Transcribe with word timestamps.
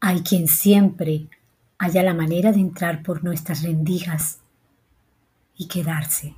Hay 0.00 0.22
quien 0.22 0.48
siempre 0.48 1.28
halla 1.78 2.02
la 2.02 2.14
manera 2.14 2.52
de 2.52 2.60
entrar 2.60 3.02
por 3.02 3.22
nuestras 3.22 3.62
rendijas 3.62 4.40
y 5.56 5.68
quedarse. 5.68 6.34